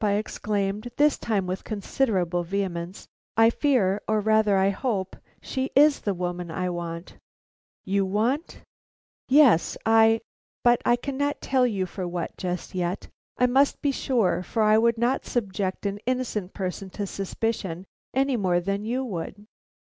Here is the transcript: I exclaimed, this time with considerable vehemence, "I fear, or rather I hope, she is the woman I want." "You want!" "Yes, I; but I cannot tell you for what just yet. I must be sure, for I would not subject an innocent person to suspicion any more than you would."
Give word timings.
I 0.03 0.13
exclaimed, 0.13 0.89
this 0.97 1.19
time 1.19 1.45
with 1.45 1.63
considerable 1.63 2.41
vehemence, 2.41 3.07
"I 3.37 3.51
fear, 3.51 4.01
or 4.07 4.19
rather 4.19 4.57
I 4.57 4.71
hope, 4.71 5.15
she 5.43 5.69
is 5.75 5.99
the 5.99 6.15
woman 6.15 6.49
I 6.49 6.71
want." 6.71 7.17
"You 7.85 8.03
want!" 8.07 8.63
"Yes, 9.29 9.77
I; 9.85 10.21
but 10.63 10.81
I 10.85 10.95
cannot 10.95 11.39
tell 11.39 11.67
you 11.67 11.85
for 11.85 12.07
what 12.07 12.35
just 12.35 12.73
yet. 12.73 13.09
I 13.37 13.45
must 13.45 13.79
be 13.83 13.91
sure, 13.91 14.41
for 14.41 14.63
I 14.63 14.75
would 14.75 14.97
not 14.97 15.23
subject 15.27 15.85
an 15.85 15.99
innocent 16.07 16.55
person 16.55 16.89
to 16.97 17.05
suspicion 17.05 17.85
any 18.11 18.37
more 18.37 18.59
than 18.59 18.83
you 18.83 19.03
would." 19.05 19.45